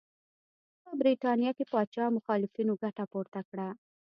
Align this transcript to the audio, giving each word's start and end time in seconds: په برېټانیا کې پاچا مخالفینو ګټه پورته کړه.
په 0.83 0.91
برېټانیا 1.01 1.51
کې 1.57 1.65
پاچا 1.71 2.05
مخالفینو 2.17 2.73
ګټه 2.81 3.03
پورته 3.11 3.39
کړه. 3.49 3.67